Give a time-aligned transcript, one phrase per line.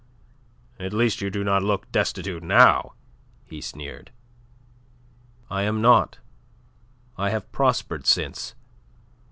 [0.79, 2.93] "At least you do not look destitute now,"
[3.45, 4.09] he sneered.
[5.47, 6.17] "I am not.
[7.19, 8.55] I have prospered since.